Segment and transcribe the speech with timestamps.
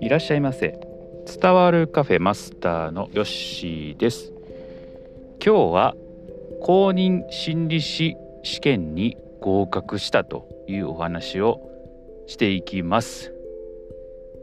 [0.00, 0.78] いらっしゃいませ。
[1.40, 4.32] 伝わるカフェマスターのヨッシーです。
[5.44, 5.94] 今日は
[6.60, 11.60] 公認心理師試験に合格したというお話を
[12.26, 13.32] していきます。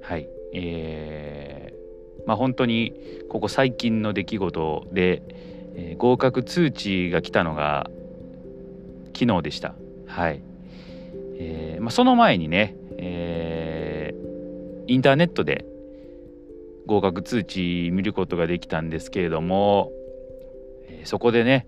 [0.01, 0.29] はい。
[0.53, 2.93] えー、まあ本当に
[3.29, 5.21] ここ最近の出来事で、
[5.75, 7.89] えー、合格通知が来たのが
[9.13, 9.75] 昨日でした。
[10.05, 10.41] はい。
[11.39, 15.65] えーまあ、その前にね、えー、インターネットで
[16.85, 19.91] 合格通知見ることができたんですけれども、
[20.87, 21.67] え、そこでね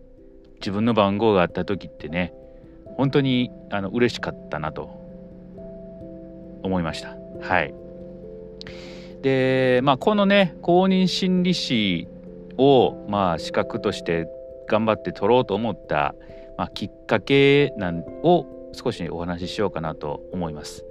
[0.59, 2.33] 自分の番号があった時ってね
[2.97, 4.89] 本当にあの嬉しかったなと
[6.63, 7.15] 思いました。
[7.41, 7.73] はい。
[9.21, 12.07] でまあこのね公認心理師
[12.57, 14.27] をまあ資格として
[14.67, 16.15] 頑張って取ろうと思った、
[16.57, 20.85] まあ、きっかけなんを少しお話ししようかなと思います。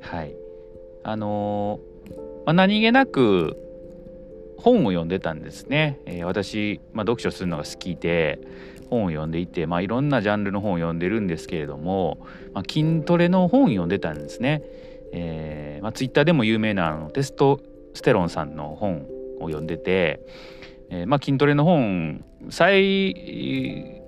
[0.00, 0.34] はい。
[1.02, 2.10] あのー、
[2.46, 3.56] まあ、何気なく
[4.58, 6.00] 本を読んでたんですね。
[6.06, 8.38] えー、私、まあ、読書するのが好きで
[8.90, 14.62] 本を読んでいて、まあ、いろんなジャンルの本を読んでるんですけれども、まあ、筋トレの本を読んでたんですね。
[15.12, 17.60] えーまあ、ツイッターでも有名なあのテスト
[17.94, 19.06] ステロンさんの本
[19.40, 20.20] を読んでて、
[20.90, 24.02] えーまあ、筋トレの本最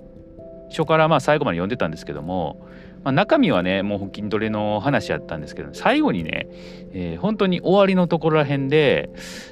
[0.69, 2.65] 初からまあ最後まで読んでたんですけども、
[3.03, 6.47] まあ、中身はねもう筋トレの話やったんですけど最後にね、
[6.93, 9.09] えー、本当に終わりのところらへんで、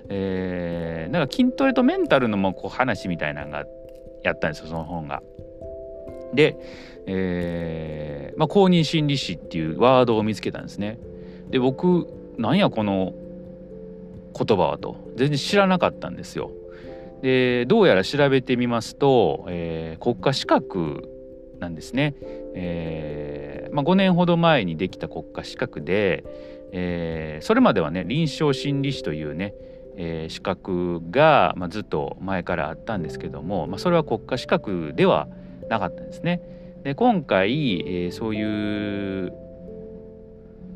[0.10, 3.66] えー、なんか筋トレとメンタルのもこう話みたいなのが
[4.24, 5.22] やったんですよその本が。
[6.34, 6.56] で、
[7.08, 10.98] えーまあ、公認心理師っていうワードを見つけたんですね。
[11.50, 12.08] で僕
[12.38, 13.14] なんやこの
[14.34, 16.52] 言葉はと全然知らなかったんですよ。
[17.22, 21.10] でどうやら調べてみますと、えー、国家資格
[21.60, 22.16] なんですね。
[22.54, 26.24] えーまあ、5年ほど前にできた国家資格で、
[26.72, 29.54] えー、それまではね臨床心理士というね、
[29.98, 35.28] えー、資格が、まあ、ずっと前からあったんですけども、まあ、それは国家資格では
[35.70, 36.42] なかったんですね。
[36.84, 39.32] で今回、えー、そういう、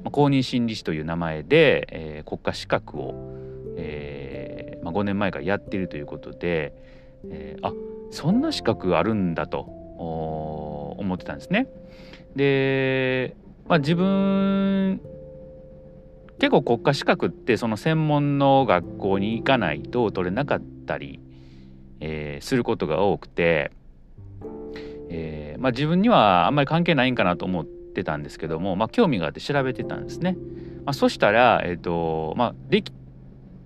[0.03, 3.13] まあ、公認心理士という名前で、えー、国家資格を、
[3.77, 6.73] えーまあ、5年前からやっているということで、
[7.29, 7.73] えー、あ
[8.11, 9.63] そんな資格あるんだと
[10.97, 11.67] 思ってたんですね。
[12.35, 13.35] で、
[13.67, 15.01] まあ、自分
[16.39, 21.19] 結構国家資格ってその専門の学校に行かないと取れなかったり、
[22.01, 23.71] えー、することが多くて、
[25.09, 30.37] えー、まあ、自分にはあんまり関係ないんかなと思ってたんですけども、まあ、興味があって調べてたんですね。
[30.83, 32.91] まあ、そしたら、えーとまあ、でき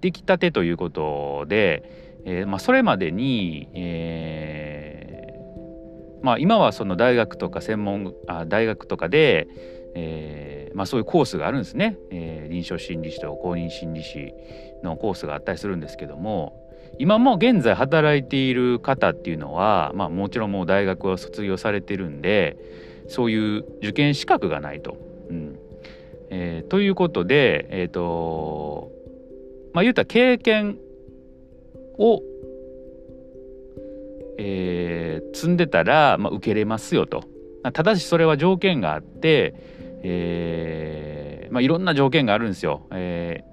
[0.01, 4.78] できたてということで、えーまあ、それまでに、えー
[6.21, 9.47] まあ、今はその大学とか専門あ大学とかで、
[9.95, 14.33] えーまあ、そういうコースがあるんですね、えー、臨床心理士と公認心理士
[14.83, 22.57] のコースがあったりするんですけども今も現在働いている方っていうのは、まあ、もちろんもう大学を卒業されてるんで
[23.07, 24.97] そういう受験資格がないと。
[25.29, 25.59] うん
[26.31, 28.91] えー、ということで、えーと
[29.73, 30.77] まあ、言うたら経験
[31.97, 32.21] を
[34.41, 37.25] えー、積んでたら、まあ、受けれますよと。
[37.73, 39.53] ただしそれは条件があって、
[40.01, 41.19] えー
[41.51, 42.87] まあ、いろんな条件があるんですよ。
[42.91, 43.43] え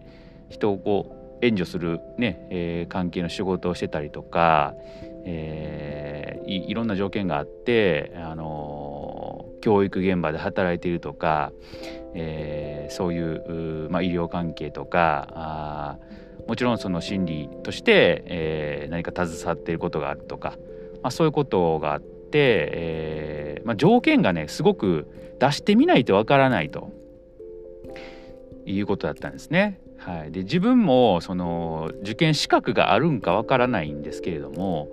[0.49, 4.75] ー、人をこう援助するね、えー、関係の仕事をしてたりとか、
[5.25, 8.86] えー、いいろんな条件があって、あのー、
[9.67, 11.51] 教育現場で働いているとか、
[12.15, 15.99] えー、そういうまあ、医療関係とかあ
[16.47, 20.51] もちろんその心理として、えー、何か携わっていることがあるとか、
[21.03, 25.09] まあ、そういうことがあって、えーまあ、条件がねすごく
[25.41, 26.93] 出してみないとわからないと
[28.67, 29.81] いうことだったんですね。
[29.99, 34.91] はい、で自分もその受験資格があるんかわからないんですけれども、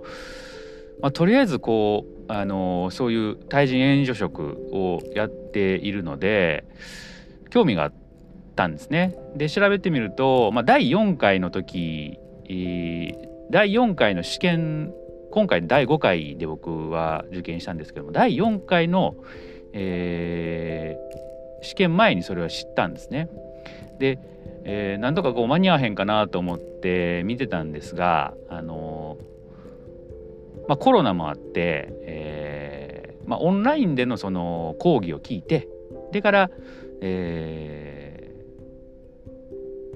[1.00, 6.64] まあ、とりあえずこうあのそういう対人援助職をやっているので
[7.50, 7.92] 興味があっ
[8.56, 9.16] たんですね。
[9.36, 12.18] で調べてみると、まあ、第4回の時、
[13.50, 14.92] 第4回の試験
[15.34, 19.16] 今回第5回で僕は受験したんですけども第4回の、
[19.72, 23.28] えー、試験前にそれは知ったんですね。
[23.98, 24.20] で、
[24.62, 29.33] えー、なんとかこう間に合わへんかなと思って見てたんですが、あのー、
[30.68, 35.68] まあ、コロナもあって、えーまあ、オンラインでのその講義を聞いて
[36.12, 36.50] でから、
[37.00, 38.34] え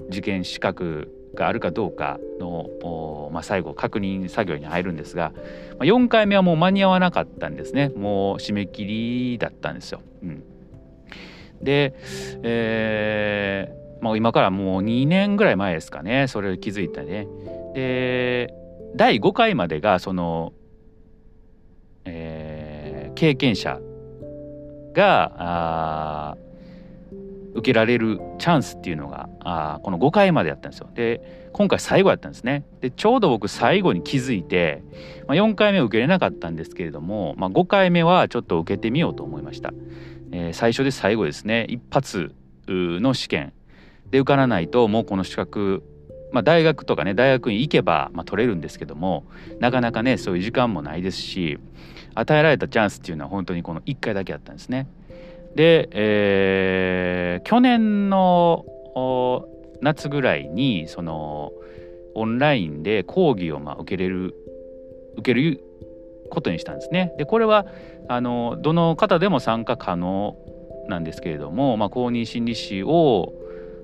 [0.01, 5.31] ー、受験資格があるかどうかの、まあ、最後確認作業に入るんですが、
[5.77, 7.89] まあ、4回目はもう間に合わなかったんですね。
[7.89, 10.01] もう締め切りだったんですよ。
[10.23, 10.43] うん、
[11.61, 11.93] で、
[12.43, 16.27] えーまあ、今からもう2年ぐらい前ですかね。
[16.27, 17.27] それを気づいたね。
[17.73, 18.53] で
[18.95, 20.53] 第5回までがその、
[22.05, 23.79] えー、経験者
[24.93, 26.37] が
[27.53, 30.89] 受けられるチャンスっていうのがあこの5回までやったんですよ。
[30.93, 32.65] で今回最後やったんですね。
[32.81, 34.83] でちょうど僕最後に気づいて、
[35.27, 39.73] まあ、4回目受けれなかったんですけれども、まあ、5回目はちょっと受けてみようと思いました、
[40.31, 41.65] えー、最初で最後ですね。
[41.69, 42.33] 一発
[42.67, 43.53] の試験
[44.11, 45.83] で受からないともうこの資格
[46.31, 49.23] まあ、大学とかね大学に行けば、まあ、取れるんですけども
[49.59, 51.59] なかなかねそういう時間もないですし
[52.15, 54.87] 与えられたチャンスっていうのは本当にこの1回だけあったんですね。
[55.55, 58.65] で、えー、去年の
[59.81, 61.51] 夏ぐらいにその
[62.15, 64.35] オンラインで講義をまあ受けれる
[65.17, 65.63] 受ける
[66.29, 67.13] ことにしたんですね。
[67.17, 67.65] でこれは
[68.07, 70.37] あのどの方でも参加可能
[70.87, 73.33] なんですけれども、まあ、公認心理師を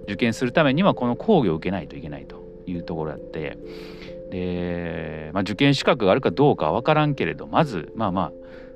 [0.06, 3.58] 受験するためにはこの講義を受けないといけないというところだって。
[4.32, 8.32] で、まあ、受験資格があるかどうかは分からんけれどまずまあまあ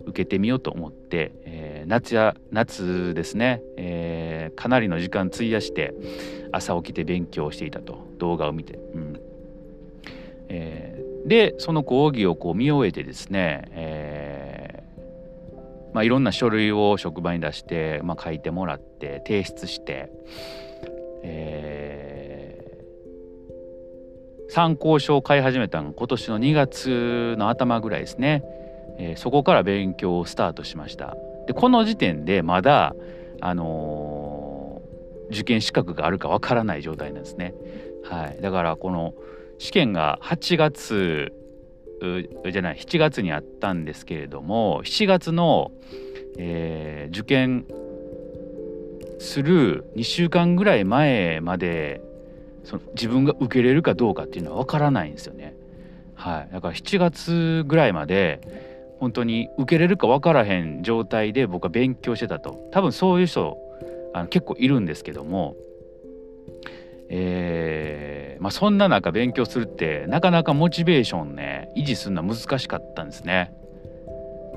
[0.06, 5.94] 受けてみようと思って、えー、夏や夏ですね、えー、かなりの時間費やして
[6.52, 8.10] 朝起きて勉強していたと。
[8.20, 9.20] 動画を見て、うん。
[10.50, 20.12] えー、でその講義をこう見終えてですね、えーまあ、いろんな書類を職場に出して、まあ、書いてもらって提出して、
[21.24, 28.44] えー、参考書を買い始めたのが今年の2月の頭ぐらいですね。
[28.98, 31.16] えー、そこから勉強をスタートしました。
[31.48, 32.96] でこの時点でまだ
[33.42, 37.54] あのー、受験資格があるかわからない状態なんですね。
[38.04, 38.42] はい。
[38.42, 39.14] だからこの
[39.58, 41.34] 試験が8月
[42.50, 45.72] じゃない7月にあったんですけれども7月の、
[46.38, 47.66] えー、受験
[49.20, 52.02] する2週間ぐらい前まで
[52.64, 55.56] その自分が受けれるかどうかっていうのは分からないんですよね。
[56.16, 58.42] はい、だから7月ぐらいまで
[59.00, 63.58] 本当に受けれるか分からへん状態で僕は勉強してたと多分そういう人
[64.14, 65.56] あの結構いるんですけども、
[67.10, 73.54] えーまあ、そんな中勉強するってなかなかモチベーションね維持するのは難しかったんですね。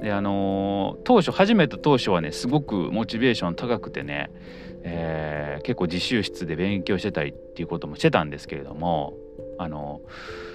[0.02, 4.30] であのー、当初始めた当初はねすごくモチベーション高くてね、
[4.82, 9.14] えー、結構自習室で勉強してたりっていうこともしてたんですけれども
[9.58, 10.52] あのー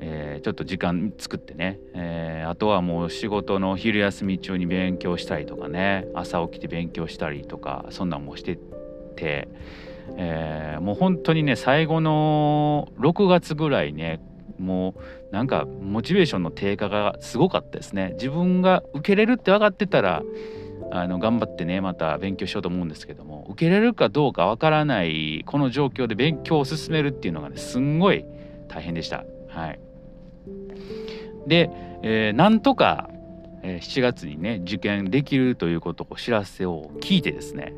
[0.00, 8.58] えー、ちょっと時間作ってね、え、あとはもう仕事の昼休み中に勉強したりとかね朝起きて勉強したりとかそんなんもして
[9.16, 9.48] て、
[10.16, 14.20] え、もう本当にね最後の6月ぐらいね
[14.60, 14.94] も
[15.30, 20.22] うなんかモチベーションの低下がすごかったですね自分が受けれるって分かってたら
[20.92, 28.24] あの頑張ってねまた勉強しようと思うんですけども受けれるかどうか分からないこの状況で勉強を進めるっていうのがねすんごい
[28.68, 29.80] 大変でしたはい。
[31.46, 31.70] で、
[32.02, 33.10] えー、なんとか、
[33.62, 37.74] 7月にね受験できるということを知らせを聞いてですね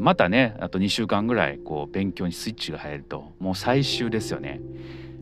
[0.00, 4.60] またねあと2週間ぐらいこう勉強にスイッチが入るともう最終ですよね。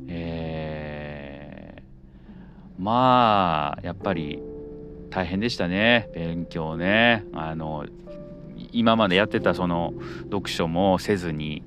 [0.08, 0.45] え、
[2.78, 4.42] まあやっぱり
[5.10, 6.08] 大変でしたね。
[6.14, 7.24] 勉強ね。
[7.32, 7.86] あの
[8.72, 9.94] 今までやってたその
[10.24, 11.62] 読書もせずに、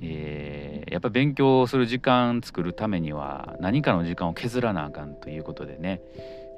[0.00, 6.00] えー、やっぱ勉強する時間作るためには何かの時間を削らなあかんということでね、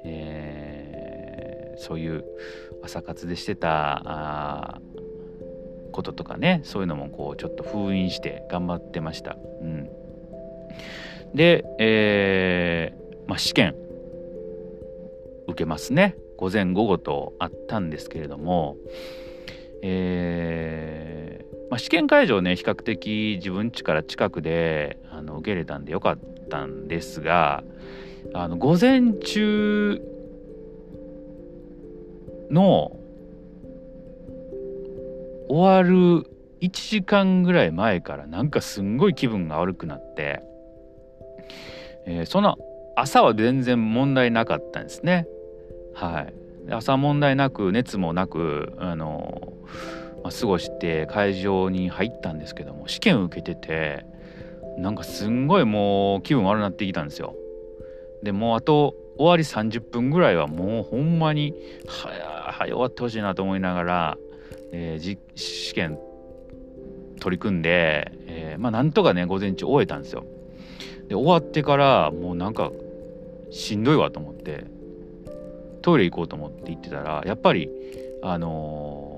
[0.05, 2.25] えー、そういう
[2.83, 4.79] 朝活でしてた
[5.91, 6.61] こととかね。
[6.63, 9.37] そういうのもこうちょっと封印して頑張ってました。
[9.61, 9.89] うん、
[11.33, 13.75] で、えーまあ、試験。
[15.59, 18.77] けますね午前午後とあったんですけれども、
[19.83, 27.63] えーまあ、試験会場ね比較的自分家から近くであの受け入れたんでよかったんですが
[28.33, 30.01] あの午前中
[32.49, 32.97] の
[35.49, 36.25] 終わる
[36.61, 40.41] 1時間ぐらい前からなんかすんごい気分が悪くなって、
[42.05, 42.57] えー、その
[42.95, 45.27] 朝は全然問題なかったんですね。
[45.99, 46.33] はい、
[46.71, 49.53] 朝問題なく熱もなくあの
[50.23, 54.05] まあ、過ごして会場に入ったんですけども試験受けてて
[54.77, 57.35] なんかすんごいもう気分悪なってきたんですよ。
[58.23, 61.53] でもうあと終わり30分ぐらいはもうほんまに
[61.87, 64.17] はやはや終わってほしいなと思いながら、
[64.71, 65.99] えー、試験
[67.19, 70.25] 取り組んで、えー、まあなんとかね午前中終えたんですよ。
[71.09, 72.71] で終わってからもうなんか
[73.51, 74.65] しんどいわと思って
[75.81, 77.69] トイレ行こうと思って行ってたらやっぱり
[78.21, 79.09] あのー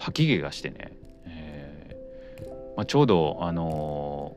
[0.00, 0.92] 吐き気がしてね。
[1.26, 1.96] え
[2.76, 4.36] まあ、ちょうどあの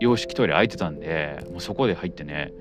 [0.00, 2.52] ー、洋式トイレ空いてたんでもうそこで入ってね、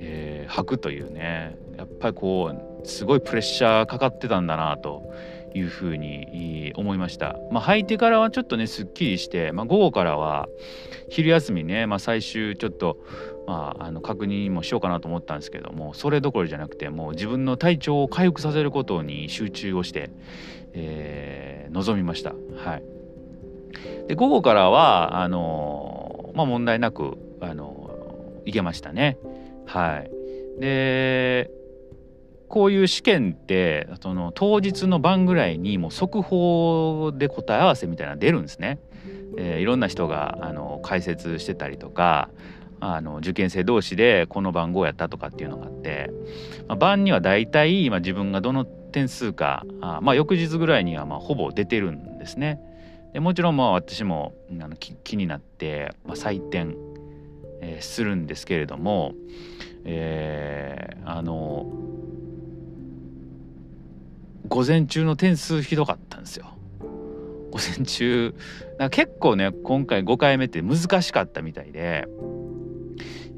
[0.00, 1.56] えー、吐くというね。
[1.78, 2.52] やっぱりこ
[2.84, 5.14] うすごいプレッシャーかかってたんだなと
[5.54, 7.36] いうふうに思いました。
[7.50, 10.48] まあ、履いてからはちょっとねすっきりして、まあ、午後からは
[11.08, 12.98] 昼休みね、まあ、最終ちょっと、
[13.46, 20.10] まあ、あの確認もしようかなと思ったんですけどもそれどころじゃなくてもう自分の体調を回復させることに集中をして、
[20.72, 22.34] えー、臨みました。
[22.56, 22.82] はい、
[24.08, 27.90] で午後からはあのまあ、問題なくあの
[28.44, 29.18] 行けましたね。
[29.66, 30.10] はい、
[30.60, 31.50] で
[32.52, 38.78] こういう試験ってその当日の晩ぐらいにもう速報で答え合わせみたいなの出るんですね。
[39.38, 42.28] えー、いろんな人があの解説してたりとか
[42.78, 46.10] あの受験生同士でこの番号やったとかっていうのがあって、
[46.68, 52.60] まあ、晩には大体、まあ、自分がどの点数かあ、まあ、翌日ぐらいにはまあほぼ出てるんですね。
[53.14, 56.76] でもちろんまあ私もあの気になって、まあ、採点、
[57.62, 59.14] えー、するんですけれども、
[59.86, 61.66] えー、あの
[64.52, 66.44] 午前中の点数ひどかったんですよ。
[67.50, 68.34] 午前中
[68.90, 72.06] 結構ね今回5回目って難しかったみたいで、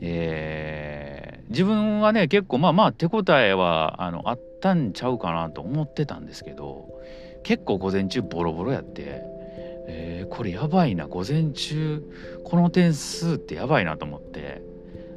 [0.00, 6.88] えー、自分はね結構まあまあ手応えはあのあったんちゃうかなと思ってたんですけど
[7.44, 9.22] 結構午前中ボロボロやって、
[9.86, 12.02] えー、これやばいな午前中
[12.42, 14.62] この点数ってやばいなと思って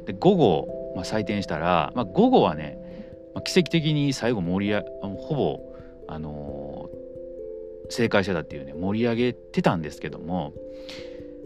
[0.06, 2.78] で午後、まあ、採点したら、まあ、午後はね、
[3.34, 5.67] ま、奇跡的に最後盛り上ほぼ
[6.08, 6.90] あの、
[7.90, 10.52] 正解してたっていうね盛り上げてたんですけども、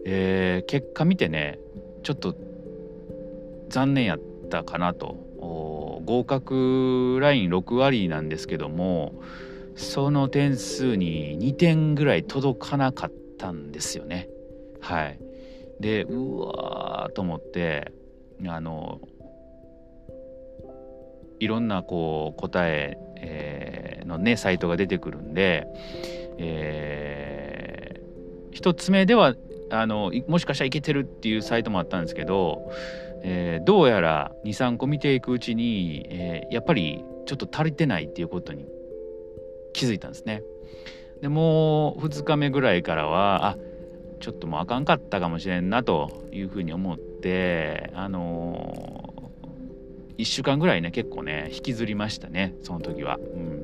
[0.05, 1.59] えー、結果見てね
[2.03, 2.35] ちょっと
[3.69, 5.15] 残念やったかなと
[6.05, 9.15] 合格ライン6割なんですけども
[9.77, 14.29] その点数に2点ぐらい届かなかったんですよね。
[14.81, 15.19] はい、
[15.81, 17.93] でうわーと思って
[18.47, 19.01] あの
[21.39, 25.67] いろんなこう答ええー、のねサイトが出てくるんで、
[26.39, 29.35] えー、1つ目では
[29.71, 32.71] あのもしかしたらいけてるっていうサイトもあったんですけど、
[33.23, 38.67] えー、どうやら23個見ていくうちに、えー、やっぱりちょっと足りてないっていうことに
[39.73, 40.43] 気づいたんですね。
[41.23, 43.57] でもう2日目ぐらいからはあ
[44.21, 49.12] ちょっともうあかんかったかもしれんなというふうに思ってあの
[50.23, 53.17] 1週間ぐらいね結構ね引きずりましたねその時は。
[53.17, 53.63] うん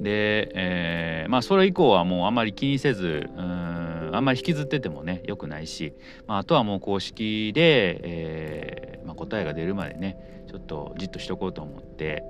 [0.00, 5.94] で、えー、まあそれ以降はもうあんまり気にせずうんあんまり引きずっててもね良くないし、
[6.26, 12.22] まあ、あとはもう公式で、えーまあ、答えが出るまでねちょっとじっとしとこうと思って、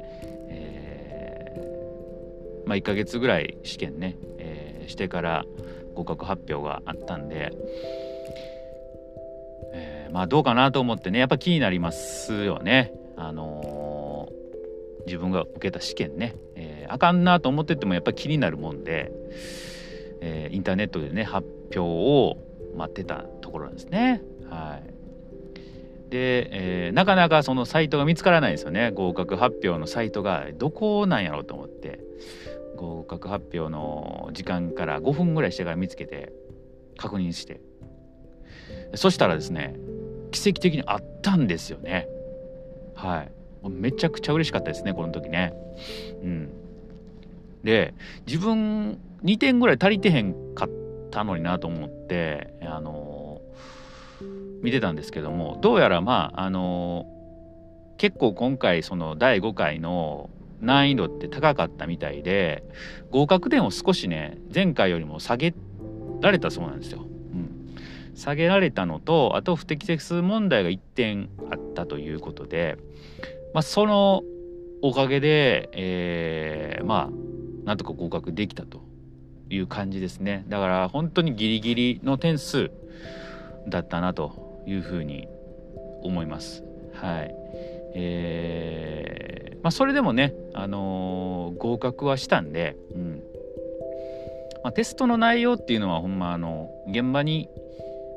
[0.48, 5.44] えーまあ、1ヶ月ぐらい試験ね、えー、してから
[5.96, 7.50] 合格発表があったんで。
[10.12, 12.92] まあどうかなと思ってねやっぱ気になりますよね。
[13.16, 19.10] あのー、自分が受けた試験ね、えー、あかんなと思っててもやっぱ気になるもんで、
[20.20, 22.36] え、インターネットでね発表を
[22.76, 24.22] 待ってたところなんですね。
[24.50, 28.90] はい、で、えー、なかなかそのサイトが見つからないですよね。
[28.92, 30.46] 合格発表のサイトが。
[30.54, 32.00] どこなんやろうと思って。
[32.76, 36.32] 合格発表の時間から5分ぐらいしてから見つけて
[36.98, 37.60] 確認して。
[38.94, 39.74] そしたらですね
[40.36, 42.06] 奇跡的にあったんですよね。
[42.94, 43.68] はい。
[43.68, 45.54] めちゃくちゃ嬉しかったですねこの時ね。
[46.22, 46.50] うん。
[47.64, 47.94] で
[48.26, 50.70] 自分2点ぐらい足りてへんかっ
[51.10, 53.40] たのになと思ってあの
[54.62, 57.06] 見てたんですけどもどうやらまああの
[57.96, 62.62] 結構今回その第5回の難易度って高かったみたいで
[63.10, 65.54] 合格点を少しね前回よりも下げ
[66.20, 67.06] られたそうなんですよ。
[68.16, 72.78] 下げられたのとあと不適切問題が1点あったということで、
[73.54, 74.22] まあ、その
[74.82, 78.80] おかげで、えー、まあなんとか合格できたと
[79.50, 80.44] いう感じですね。
[80.48, 82.70] だから本当にギリギリの点数
[83.68, 85.28] だったなというふうに
[86.02, 86.64] 思います。
[86.94, 87.34] はい。
[87.94, 93.22] えーまあ、それでもね、あのー、合格はしたんで、うん。
[94.62, 97.48] まあ、テストの内容っていうのはほんまあの現場に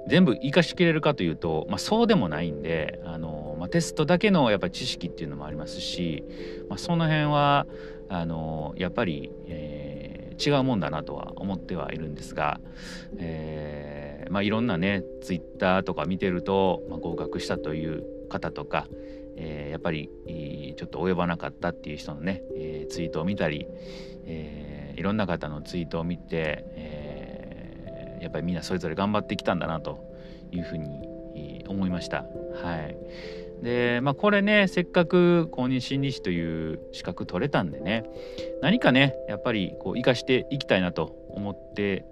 [0.08, 6.24] 全部生かしきれるかというと、まあ、そうでもないんであの、まあ、テストだけのやっぱり知識っていうのもありますし、
[6.70, 7.68] まあ、その辺は
[8.10, 12.60] あのやっぱり、えー、違うもんだなとは思ってはいるんですが、
[13.18, 18.88] えーまあ、いろんなねツイッターとか見てると、まあ、合格したという方とか、
[19.36, 20.10] えー、やっぱり
[20.78, 23.68] ちょっと及ばなかったっていう人のね、えー、ツイートを見たり、
[24.26, 27.09] えーいろんな方のツイートを見て、えー、
[28.22, 30.00] やっぱりみんなそれぞれ頑張ってきたんだなと
[30.52, 32.26] いうふうに思いました。
[32.62, 32.98] はい
[33.62, 38.06] でまあ、これねせっかく公認心理師という資格取れたんでね
[38.62, 42.06] 何かねやっぱりこう生かしていきたいなと思って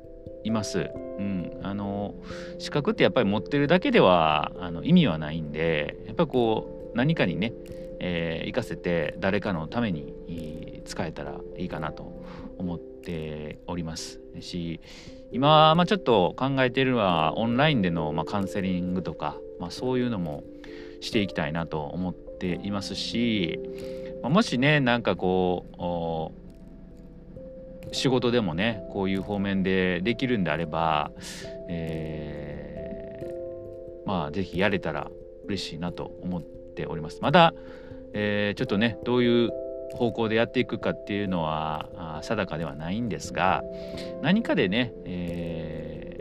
[0.43, 0.91] います。
[1.19, 2.15] うん、あの
[2.59, 7.53] 資格ってやっぱり持ってるだけではあの意味はないんでやっぱりこう何かにね、
[7.99, 12.23] えー、活かせて誰かのために使えたらいいかなと
[12.57, 14.79] 思っておりますし
[15.31, 20.43] 今、まあ、ちょっと考えているのはオンラインでの、まあ、カウンセリングとか、まあ、そういうのも
[21.01, 23.59] していきたいなと思っていますし、
[24.21, 31.11] まあ、もしねなんかこう仕事でもねこういう方面でできるんであれば、
[31.69, 35.09] えー、まあ是非やれたら
[35.45, 37.19] 嬉しいなと思っております。
[37.21, 37.53] まだ、
[38.13, 39.51] えー、ちょっとねどういう
[39.93, 43.63] 方向でやっていくかっていうのは定かではないんですが
[44.21, 46.17] 何かでね、え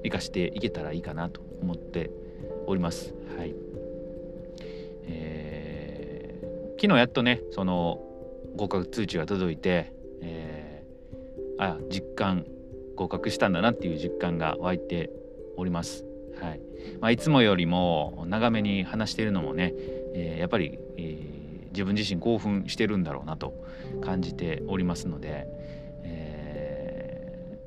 [0.00, 2.10] ー、生かしていけたらいいかなと思って
[2.66, 3.14] おります。
[3.36, 3.54] はい
[5.06, 8.00] えー、昨日やっとねその
[8.56, 10.64] 合格通知が届いて、えー
[11.58, 12.44] あ実感
[12.96, 15.10] 合格したんだなっていう実感が湧いて
[15.56, 16.04] おります。
[16.40, 16.60] はい
[17.00, 19.72] まあ、いつもよりも長めに話しているのもね、
[20.14, 21.43] えー、やっぱり、えー、
[21.74, 23.52] 自分自身興奮してるんだろうなと
[24.02, 25.46] 感じておりますので、
[26.04, 27.58] え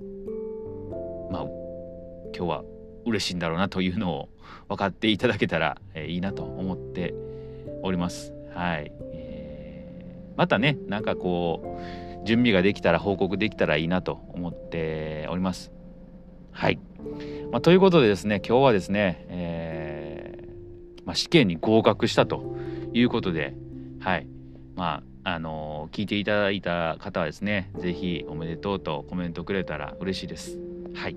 [0.00, 1.42] ー、まあ
[2.36, 2.64] 今日は
[3.06, 4.28] 嬉しいんだろうなというのを
[4.68, 7.14] 分かっていただけたら、え、いいなと思って
[7.82, 8.34] おります。
[8.54, 11.78] はい、えー、またねなんかこ
[12.22, 15.72] う準備ができたら報告できたらいいなと思っております。
[16.50, 16.80] はい。
[17.52, 22.57] まあ、ということでですね、今日はですね、えー、まあ、試験に合格したと
[22.92, 23.54] いうことで、
[24.00, 24.26] はい。
[24.76, 30.58] まあ、あのー、聞いていただいた方はですね、是非おめでとうとコメントくれたら嬉しいです。
[30.94, 31.16] はい。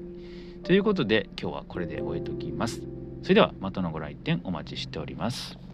[0.64, 2.82] ということで、今日はこれで終えときます。
[3.24, 5.71] それでは、またのご来店お待ちしております。